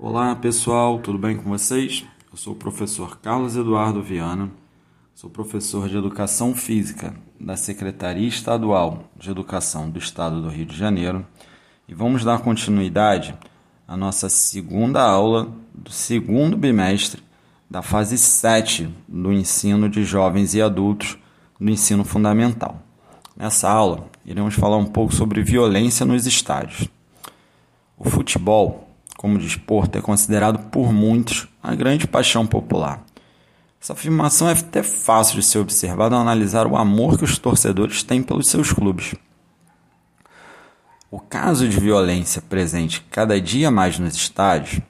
Olá 0.00 0.32
pessoal, 0.36 1.00
tudo 1.00 1.18
bem 1.18 1.36
com 1.36 1.50
vocês? 1.50 2.06
Eu 2.30 2.38
sou 2.38 2.52
o 2.52 2.56
professor 2.56 3.18
Carlos 3.18 3.56
Eduardo 3.56 4.00
Viana, 4.00 4.48
sou 5.12 5.28
professor 5.28 5.88
de 5.88 5.98
Educação 5.98 6.54
Física 6.54 7.16
da 7.38 7.56
Secretaria 7.56 8.28
Estadual 8.28 9.10
de 9.16 9.28
Educação 9.28 9.90
do 9.90 9.98
Estado 9.98 10.40
do 10.40 10.48
Rio 10.50 10.66
de 10.66 10.76
Janeiro 10.76 11.26
e 11.88 11.94
vamos 11.94 12.22
dar 12.22 12.38
continuidade 12.38 13.36
à 13.88 13.96
nossa 13.96 14.28
segunda 14.28 15.02
aula 15.02 15.48
do 15.74 15.90
segundo 15.90 16.56
bimestre 16.56 17.20
da 17.68 17.82
fase 17.82 18.16
7 18.16 18.88
do 19.08 19.32
ensino 19.32 19.88
de 19.88 20.04
jovens 20.04 20.54
e 20.54 20.62
adultos 20.62 21.18
do 21.60 21.68
ensino 21.68 22.04
fundamental. 22.04 22.80
Nessa 23.36 23.68
aula, 23.68 24.08
iremos 24.24 24.54
falar 24.54 24.76
um 24.76 24.86
pouco 24.86 25.12
sobre 25.12 25.42
violência 25.42 26.06
nos 26.06 26.24
estádios. 26.24 26.88
O 27.98 28.08
futebol 28.08 28.87
como 29.18 29.36
desporto 29.36 29.98
é 29.98 30.00
considerado 30.00 30.70
por 30.70 30.92
muitos 30.92 31.48
a 31.60 31.74
grande 31.74 32.06
paixão 32.06 32.46
popular. 32.46 33.04
Essa 33.82 33.92
afirmação 33.92 34.48
é 34.48 34.52
até 34.52 34.80
fácil 34.80 35.40
de 35.40 35.44
ser 35.44 35.58
observada 35.58 36.14
ao 36.14 36.22
analisar 36.22 36.68
o 36.68 36.76
amor 36.76 37.18
que 37.18 37.24
os 37.24 37.36
torcedores 37.36 38.04
têm 38.04 38.22
pelos 38.22 38.48
seus 38.48 38.72
clubes. 38.72 39.16
O 41.10 41.18
caso 41.18 41.68
de 41.68 41.80
violência 41.80 42.40
presente 42.40 43.04
cada 43.10 43.40
dia 43.40 43.72
mais 43.72 43.98
nos 43.98 44.14
estádios, 44.14 44.80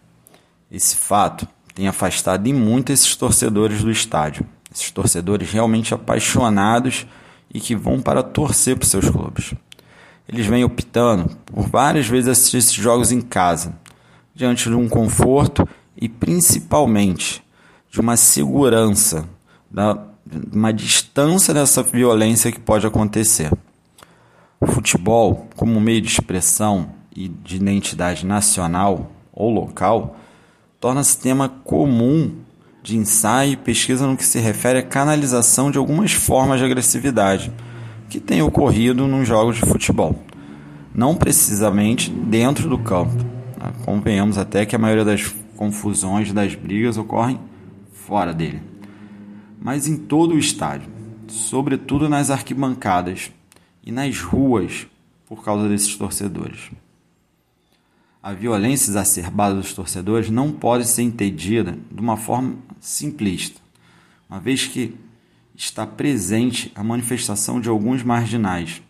esse 0.71 0.97
fato 0.97 1.49
tem 1.75 1.89
afastado 1.89 2.47
em 2.47 2.53
muito 2.53 2.93
esses 2.93 3.17
torcedores 3.17 3.83
do 3.83 3.91
estádio, 3.91 4.45
esses 4.71 4.91
torcedores 4.91 5.51
realmente 5.51 5.95
apaixonados 5.95 7.07
e 7.53 7.61
que 7.61 7.75
vão 7.75 7.99
para 7.99 8.23
torcer 8.23 8.77
para 8.77 8.87
seus 8.87 9.09
clubes. 9.09 9.55
Eles 10.29 10.45
vêm 10.45 10.65
optando 10.65 11.35
por 11.47 11.67
várias 11.67 12.07
vezes 12.07 12.29
assistir 12.29 12.59
esses 12.59 12.75
jogos 12.75 13.11
em 13.11 13.23
casa, 13.23 13.75
diante 14.39 14.69
de 14.69 14.75
um 14.77 14.89
conforto 14.89 15.69
e 16.01 16.09
principalmente 16.09 17.43
de 17.91 18.01
uma 18.01 18.17
segurança, 18.17 19.29
da, 19.69 19.99
uma 20.53 20.73
distância 20.73 21.53
dessa 21.53 21.83
violência 21.83 22.53
que 22.53 22.61
pode 22.61 22.87
acontecer. 22.87 23.51
O 24.61 24.67
futebol, 24.69 25.49
como 25.57 25.81
meio 25.81 26.01
de 26.01 26.07
expressão 26.07 26.91
e 27.17 27.27
de 27.27 27.57
identidade 27.57 28.25
nacional 28.25 29.11
ou 29.33 29.51
local, 29.51 30.17
torna-se 30.79 31.19
tema 31.19 31.49
comum 31.49 32.37
de 32.81 32.97
ensaio 32.97 33.55
e 33.55 33.57
pesquisa 33.57 34.07
no 34.07 34.17
que 34.17 34.25
se 34.25 34.39
refere 34.39 34.79
à 34.79 34.83
canalização 34.85 35.69
de 35.69 35.79
algumas 35.79 36.13
formas 36.13 36.61
de 36.61 36.65
agressividade 36.65 37.53
que 38.09 38.21
têm 38.21 38.41
ocorrido 38.41 39.09
nos 39.09 39.27
jogos 39.27 39.57
de 39.57 39.63
futebol, 39.63 40.15
não 40.95 41.17
precisamente 41.17 42.09
dentro 42.09 42.69
do 42.69 42.79
campo 42.79 43.38
Convenhamos 43.89 44.37
até 44.37 44.67
que 44.67 44.77
a 44.77 44.79
maioria 44.79 45.03
das 45.03 45.35
confusões, 45.57 46.31
das 46.31 46.55
brigas 46.55 46.99
ocorrem 46.99 47.41
fora 47.91 48.35
dele. 48.35 48.61
Mas 49.59 49.89
em 49.89 49.97
todo 49.97 50.35
o 50.35 50.39
estádio, 50.39 50.91
sobretudo 51.27 52.07
nas 52.07 52.29
arquibancadas 52.29 53.33
e 53.83 53.91
nas 53.91 54.21
ruas, 54.21 54.87
por 55.27 55.43
causa 55.43 55.71
desses 55.71 55.97
torcedores. 55.97 56.71
A 58.23 58.35
violência 58.35 58.91
exacerbada 58.91 59.55
dos 59.55 59.73
torcedores 59.73 60.29
não 60.29 60.53
pode 60.53 60.87
ser 60.87 61.01
entendida 61.01 61.79
de 61.91 61.99
uma 61.99 62.19
forma 62.19 62.57
simplista, 62.79 63.59
uma 64.29 64.39
vez 64.39 64.67
que 64.67 64.95
está 65.57 65.87
presente 65.87 66.71
a 66.75 66.85
manifestação 66.85 67.59
de 67.59 67.71
alguns 67.71 68.03
marginais. 68.03 68.83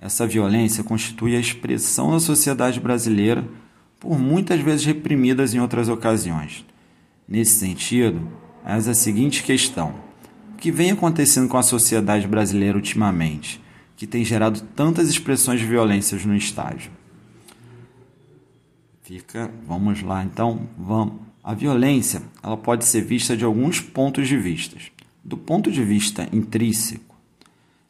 Essa 0.00 0.26
violência 0.26 0.82
constitui 0.82 1.36
a 1.36 1.40
expressão 1.40 2.10
da 2.10 2.18
sociedade 2.18 2.80
brasileira 2.80 3.46
por 4.00 4.18
muitas 4.18 4.60
vezes 4.60 4.86
reprimidas 4.86 5.54
em 5.54 5.60
outras 5.60 5.90
ocasiões. 5.90 6.64
Nesse 7.28 7.58
sentido, 7.58 8.26
é 8.64 8.72
a 8.72 8.94
seguinte 8.94 9.44
questão: 9.44 9.94
o 10.54 10.56
que 10.56 10.72
vem 10.72 10.90
acontecendo 10.90 11.48
com 11.48 11.58
a 11.58 11.62
sociedade 11.62 12.26
brasileira 12.26 12.76
ultimamente, 12.76 13.60
que 13.94 14.06
tem 14.06 14.24
gerado 14.24 14.62
tantas 14.74 15.10
expressões 15.10 15.60
de 15.60 15.66
violências 15.66 16.24
no 16.24 16.34
estádio? 16.34 16.90
Fica, 19.02 19.50
vamos 19.66 20.02
lá 20.02 20.24
então, 20.24 20.66
vamos. 20.78 21.14
A 21.42 21.54
violência, 21.54 22.22
ela 22.42 22.56
pode 22.56 22.84
ser 22.84 23.00
vista 23.02 23.36
de 23.36 23.44
alguns 23.44 23.80
pontos 23.80 24.28
de 24.28 24.36
vista. 24.36 24.76
Do 25.24 25.36
ponto 25.36 25.70
de 25.70 25.82
vista 25.82 26.28
intrínseco, 26.32 27.16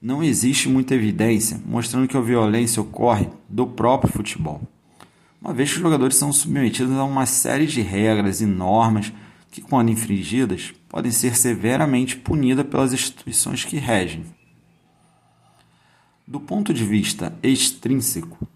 não 0.00 0.22
existe 0.22 0.68
muita 0.68 0.94
evidência 0.94 1.60
mostrando 1.66 2.08
que 2.08 2.16
a 2.16 2.20
violência 2.20 2.80
ocorre 2.80 3.28
do 3.48 3.66
próprio 3.66 4.12
futebol 4.12 4.62
uma 5.40 5.54
vez 5.54 5.70
que 5.70 5.76
os 5.76 5.82
jogadores 5.82 6.16
são 6.16 6.32
submetidos 6.32 6.96
a 6.96 7.04
uma 7.04 7.24
série 7.24 7.66
de 7.66 7.80
regras 7.80 8.40
e 8.40 8.46
normas 8.46 9.12
que, 9.50 9.60
quando 9.60 9.90
infringidas, 9.90 10.72
podem 10.88 11.10
ser 11.10 11.34
severamente 11.34 12.16
punidas 12.16 12.66
pelas 12.66 12.92
instituições 12.92 13.64
que 13.64 13.76
regem. 13.76 14.24
Do 16.26 16.38
ponto 16.38 16.74
de 16.74 16.84
vista 16.84 17.34
extrínseco, 17.42 18.46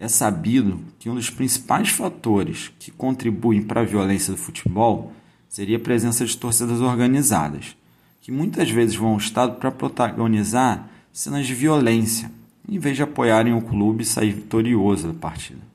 é 0.00 0.08
sabido 0.08 0.80
que 0.98 1.08
um 1.08 1.14
dos 1.14 1.30
principais 1.30 1.90
fatores 1.90 2.72
que 2.78 2.90
contribuem 2.90 3.62
para 3.62 3.82
a 3.82 3.84
violência 3.84 4.32
do 4.32 4.38
futebol 4.38 5.12
seria 5.48 5.76
a 5.76 5.80
presença 5.80 6.24
de 6.24 6.36
torcidas 6.36 6.80
organizadas, 6.80 7.76
que 8.20 8.32
muitas 8.32 8.70
vezes 8.70 8.96
vão 8.96 9.10
ao 9.10 9.18
Estado 9.18 9.56
para 9.56 9.70
protagonizar 9.70 10.88
cenas 11.12 11.46
de 11.46 11.54
violência, 11.54 12.32
em 12.68 12.78
vez 12.78 12.96
de 12.96 13.02
apoiarem 13.02 13.54
o 13.54 13.62
clube 13.62 14.02
e 14.02 14.06
sair 14.06 14.32
vitorioso 14.32 15.06
da 15.06 15.14
partida. 15.14 15.73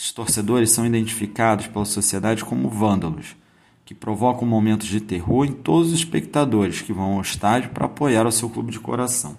Esses 0.00 0.12
torcedores 0.12 0.70
são 0.70 0.86
identificados 0.86 1.66
pela 1.66 1.84
sociedade 1.84 2.42
como 2.42 2.70
vândalos, 2.70 3.36
que 3.84 3.94
provocam 3.94 4.48
momentos 4.48 4.86
de 4.86 4.98
terror 4.98 5.44
em 5.44 5.52
todos 5.52 5.88
os 5.88 5.98
espectadores 5.98 6.80
que 6.80 6.90
vão 6.90 7.16
ao 7.16 7.20
estádio 7.20 7.68
para 7.68 7.84
apoiar 7.84 8.26
o 8.26 8.32
seu 8.32 8.48
clube 8.48 8.72
de 8.72 8.80
coração. 8.80 9.36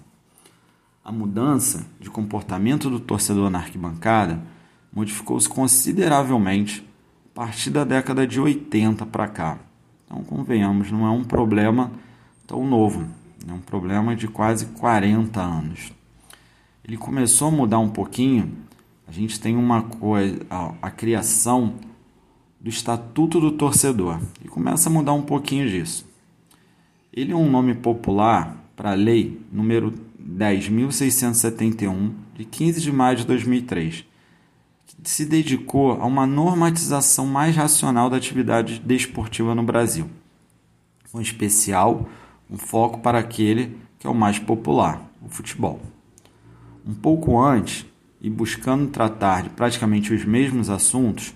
A 1.03 1.11
mudança 1.11 1.87
de 1.99 2.11
comportamento 2.11 2.91
do 2.91 2.99
torcedor 2.99 3.49
na 3.49 3.57
arquibancada 3.57 4.39
modificou-se 4.93 5.49
consideravelmente 5.49 6.87
a 7.31 7.39
partir 7.39 7.71
da 7.71 7.83
década 7.83 8.27
de 8.27 8.39
80 8.39 9.03
para 9.07 9.27
cá. 9.27 9.57
Então, 10.05 10.23
convenhamos, 10.23 10.91
não 10.91 11.07
é 11.07 11.09
um 11.09 11.23
problema 11.23 11.91
tão 12.45 12.67
novo, 12.67 13.07
é 13.47 13.51
um 13.51 13.61
problema 13.61 14.15
de 14.15 14.27
quase 14.27 14.67
40 14.67 15.41
anos. 15.41 15.91
Ele 16.85 16.97
começou 16.97 17.47
a 17.47 17.51
mudar 17.51 17.79
um 17.79 17.89
pouquinho 17.89 18.69
a 19.11 19.13
gente 19.13 19.41
tem 19.41 19.57
uma 19.57 19.83
coisa, 19.83 20.39
a, 20.81 20.89
criação 20.89 21.75
do 22.61 22.69
Estatuto 22.69 23.41
do 23.41 23.51
Torcedor 23.51 24.21
e 24.41 24.47
começa 24.47 24.87
a 24.87 24.91
mudar 24.91 25.11
um 25.11 25.21
pouquinho 25.21 25.69
disso. 25.69 26.07
Ele 27.11 27.33
é 27.33 27.35
um 27.35 27.51
nome 27.51 27.75
popular 27.75 28.55
para 28.73 28.91
a 28.91 28.93
lei 28.93 29.41
número 29.51 29.93
10.671 30.17 32.11
de 32.35 32.45
15 32.45 32.79
de 32.79 32.89
maio 32.89 33.17
de 33.17 33.25
2003, 33.25 34.05
que 34.85 34.95
se 35.03 35.25
dedicou 35.25 35.91
a 36.01 36.05
uma 36.05 36.25
normatização 36.25 37.27
mais 37.27 37.53
racional 37.53 38.09
da 38.09 38.15
atividade 38.15 38.79
desportiva 38.79 39.53
no 39.53 39.63
Brasil, 39.63 40.09
com 41.11 41.19
especial 41.19 42.07
um 42.49 42.57
foco 42.57 42.99
para 42.99 43.19
aquele 43.19 43.77
que 43.99 44.07
é 44.07 44.09
o 44.09 44.15
mais 44.15 44.39
popular, 44.39 45.05
o 45.21 45.27
futebol. 45.27 45.81
Um 46.87 46.93
pouco 46.93 47.37
antes, 47.37 47.90
e 48.21 48.29
buscando 48.29 48.89
tratar 48.89 49.43
de 49.43 49.49
praticamente 49.49 50.13
os 50.13 50.23
mesmos 50.23 50.69
assuntos, 50.69 51.33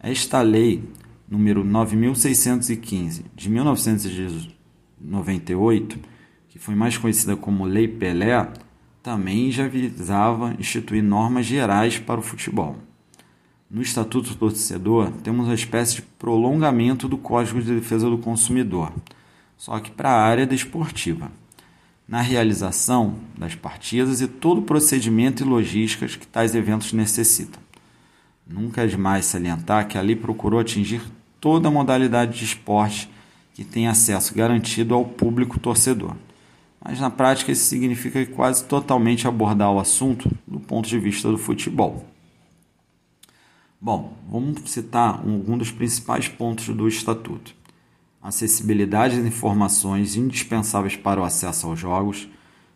esta 0.00 0.40
lei 0.40 0.82
número 1.28 1.62
9615 1.62 3.26
de 3.34 3.50
1998, 3.50 5.98
que 6.48 6.58
foi 6.58 6.74
mais 6.74 6.96
conhecida 6.96 7.36
como 7.36 7.66
Lei 7.66 7.86
Pelé, 7.86 8.48
também 9.02 9.50
já 9.50 9.68
visava 9.68 10.56
instituir 10.58 11.02
normas 11.02 11.44
gerais 11.44 11.98
para 11.98 12.20
o 12.20 12.22
futebol. 12.22 12.78
No 13.70 13.82
Estatuto 13.82 14.30
do 14.30 14.36
Torcedor, 14.36 15.10
temos 15.22 15.44
uma 15.46 15.54
espécie 15.54 15.96
de 15.96 16.02
prolongamento 16.02 17.06
do 17.08 17.18
Código 17.18 17.60
de 17.60 17.74
Defesa 17.74 18.08
do 18.08 18.16
Consumidor, 18.16 18.94
só 19.56 19.80
que 19.80 19.90
para 19.90 20.10
a 20.10 20.22
área 20.22 20.46
desportiva 20.46 21.32
na 22.06 22.20
realização 22.20 23.16
das 23.36 23.54
partidas 23.54 24.20
e 24.20 24.28
todo 24.28 24.58
o 24.58 24.62
procedimento 24.62 25.42
e 25.42 25.46
logística 25.46 26.06
que 26.06 26.26
tais 26.26 26.54
eventos 26.54 26.92
necessitam. 26.92 27.62
Nunca 28.46 28.82
é 28.82 28.86
demais 28.86 29.24
salientar 29.24 29.88
que 29.88 29.96
ali 29.96 30.14
procurou 30.14 30.60
atingir 30.60 31.00
toda 31.40 31.68
a 31.68 31.70
modalidade 31.70 32.38
de 32.38 32.44
esporte 32.44 33.10
que 33.54 33.64
tem 33.64 33.88
acesso 33.88 34.34
garantido 34.34 34.94
ao 34.94 35.04
público 35.04 35.58
torcedor. 35.58 36.14
Mas 36.84 37.00
na 37.00 37.08
prática 37.08 37.52
isso 37.52 37.64
significa 37.64 38.24
quase 38.26 38.64
totalmente 38.64 39.26
abordar 39.26 39.72
o 39.72 39.80
assunto 39.80 40.30
do 40.46 40.60
ponto 40.60 40.86
de 40.86 40.98
vista 40.98 41.30
do 41.30 41.38
futebol. 41.38 42.04
Bom, 43.80 44.12
vamos 44.30 44.70
citar 44.70 45.20
algum 45.20 45.56
dos 45.56 45.70
principais 45.70 46.28
pontos 46.28 46.68
do 46.68 46.86
Estatuto 46.86 47.54
acessibilidade 48.24 49.18
das 49.18 49.26
informações 49.26 50.16
indispensáveis 50.16 50.96
para 50.96 51.20
o 51.20 51.24
acesso 51.24 51.66
aos 51.66 51.78
jogos, 51.78 52.26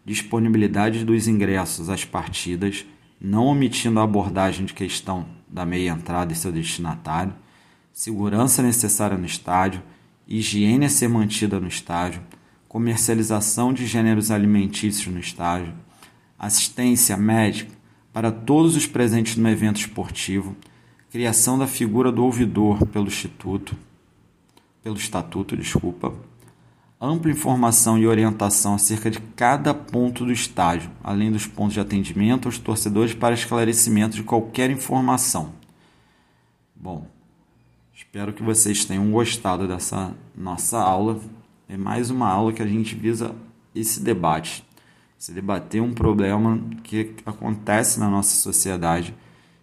disponibilidade 0.04 1.06
dos 1.06 1.26
ingressos 1.26 1.88
às 1.88 2.04
partidas, 2.04 2.84
não 3.18 3.46
omitindo 3.46 3.98
a 3.98 4.02
abordagem 4.04 4.66
de 4.66 4.74
questão 4.74 5.26
da 5.48 5.64
meia 5.64 5.90
entrada 5.90 6.34
e 6.34 6.36
seu 6.36 6.52
destinatário, 6.52 7.34
segurança 7.90 8.62
necessária 8.62 9.16
no 9.16 9.24
estádio, 9.24 9.82
higiene 10.26 10.84
a 10.84 10.90
ser 10.90 11.08
mantida 11.08 11.58
no 11.58 11.66
estádio, 11.66 12.20
comercialização 12.68 13.72
de 13.72 13.86
gêneros 13.86 14.30
alimentícios 14.30 15.12
no 15.12 15.18
estádio, 15.18 15.72
assistência 16.38 17.16
médica 17.16 17.72
para 18.12 18.30
todos 18.30 18.76
os 18.76 18.86
presentes 18.86 19.36
no 19.36 19.48
evento 19.48 19.80
esportivo, 19.80 20.54
criação 21.10 21.58
da 21.58 21.66
figura 21.66 22.12
do 22.12 22.22
ouvidor 22.22 22.86
pelo 22.86 23.06
instituto, 23.06 23.74
pelo 24.82 24.96
estatuto, 24.96 25.56
desculpa, 25.56 26.14
ampla 27.00 27.30
informação 27.30 27.98
e 27.98 28.06
orientação 28.06 28.74
acerca 28.74 29.10
de 29.10 29.20
cada 29.20 29.72
ponto 29.72 30.24
do 30.24 30.32
estádio, 30.32 30.90
além 31.02 31.30
dos 31.30 31.46
pontos 31.46 31.74
de 31.74 31.80
atendimento 31.80 32.48
aos 32.48 32.58
torcedores 32.58 33.14
para 33.14 33.34
esclarecimento 33.34 34.16
de 34.16 34.22
qualquer 34.22 34.70
informação. 34.70 35.52
Bom, 36.74 37.06
espero 37.94 38.32
que 38.32 38.42
vocês 38.42 38.84
tenham 38.84 39.10
gostado 39.10 39.68
dessa 39.68 40.14
nossa 40.36 40.78
aula. 40.78 41.20
É 41.68 41.76
mais 41.76 42.10
uma 42.10 42.28
aula 42.28 42.52
que 42.52 42.62
a 42.62 42.66
gente 42.66 42.94
visa 42.94 43.34
esse 43.74 44.00
debate, 44.00 44.64
se 45.16 45.32
debater 45.32 45.82
um 45.82 45.92
problema 45.92 46.58
que 46.82 47.14
acontece 47.26 48.00
na 48.00 48.08
nossa 48.08 48.36
sociedade, 48.36 49.14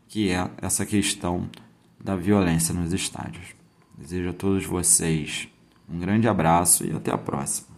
que 0.08 0.30
é 0.30 0.50
essa 0.62 0.86
questão 0.86 1.50
da 2.00 2.16
violência 2.16 2.74
nos 2.74 2.94
estádios. 2.94 3.56
Desejo 3.98 4.30
a 4.30 4.34
todos 4.34 4.66
vocês 4.66 5.48
um 5.90 6.00
grande 6.00 6.28
abraço 6.28 6.86
e 6.86 6.92
até 6.92 7.12
a 7.12 7.18
próxima. 7.18 7.75